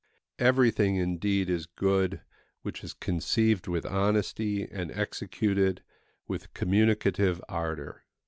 Everything, 0.39 0.95
indeed, 0.95 1.47
is 1.47 1.67
good 1.67 2.21
which 2.63 2.83
is 2.83 2.91
conceived 2.91 3.67
with 3.67 3.85
honesty 3.85 4.63
and 4.63 4.89
executed 4.91 5.83
with 6.27 6.51
communicative 6.55 7.39
ardour. 7.47 8.03